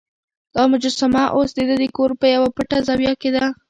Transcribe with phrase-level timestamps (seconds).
[0.55, 3.45] دا مجسمه اوس د ده د کور په یوه پټه زاویه کې ده.